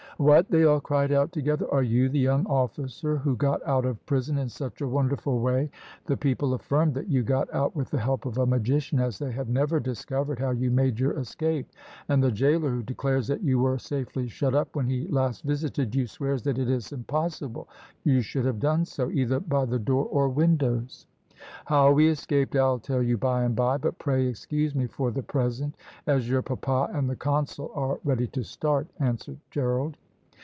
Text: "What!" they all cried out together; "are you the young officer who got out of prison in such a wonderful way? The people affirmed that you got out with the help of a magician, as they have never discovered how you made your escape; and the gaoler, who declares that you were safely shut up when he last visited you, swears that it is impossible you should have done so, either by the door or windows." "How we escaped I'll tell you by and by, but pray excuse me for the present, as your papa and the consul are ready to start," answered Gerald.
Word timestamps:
"What!" 0.17 0.51
they 0.51 0.65
all 0.65 0.79
cried 0.81 1.11
out 1.11 1.31
together; 1.31 1.65
"are 1.73 1.81
you 1.81 2.07
the 2.07 2.19
young 2.19 2.45
officer 2.45 3.17
who 3.17 3.35
got 3.35 3.59
out 3.65 3.85
of 3.85 4.05
prison 4.05 4.37
in 4.37 4.49
such 4.49 4.79
a 4.79 4.87
wonderful 4.87 5.39
way? 5.39 5.71
The 6.05 6.15
people 6.15 6.53
affirmed 6.53 6.93
that 6.93 7.07
you 7.09 7.23
got 7.23 7.51
out 7.51 7.75
with 7.75 7.89
the 7.89 7.99
help 7.99 8.27
of 8.27 8.37
a 8.37 8.45
magician, 8.45 8.99
as 8.99 9.17
they 9.17 9.31
have 9.31 9.49
never 9.49 9.79
discovered 9.79 10.37
how 10.37 10.51
you 10.51 10.69
made 10.69 10.99
your 10.99 11.13
escape; 11.17 11.65
and 12.07 12.21
the 12.21 12.29
gaoler, 12.31 12.69
who 12.69 12.83
declares 12.83 13.25
that 13.29 13.41
you 13.41 13.57
were 13.57 13.79
safely 13.79 14.27
shut 14.27 14.53
up 14.53 14.75
when 14.75 14.85
he 14.85 15.07
last 15.07 15.41
visited 15.43 15.95
you, 15.95 16.05
swears 16.05 16.43
that 16.43 16.59
it 16.59 16.69
is 16.69 16.91
impossible 16.91 17.67
you 18.03 18.21
should 18.21 18.45
have 18.45 18.59
done 18.59 18.85
so, 18.85 19.09
either 19.09 19.39
by 19.39 19.65
the 19.65 19.79
door 19.79 20.05
or 20.11 20.29
windows." 20.29 21.07
"How 21.65 21.91
we 21.93 22.07
escaped 22.09 22.55
I'll 22.55 22.77
tell 22.77 23.01
you 23.01 23.17
by 23.17 23.41
and 23.43 23.55
by, 23.55 23.77
but 23.77 23.97
pray 23.97 24.27
excuse 24.27 24.75
me 24.75 24.85
for 24.85 25.09
the 25.09 25.23
present, 25.23 25.73
as 26.05 26.29
your 26.29 26.43
papa 26.43 26.91
and 26.93 27.09
the 27.09 27.15
consul 27.15 27.71
are 27.73 27.99
ready 28.03 28.27
to 28.27 28.43
start," 28.43 28.85
answered 28.99 29.37
Gerald. 29.49 29.97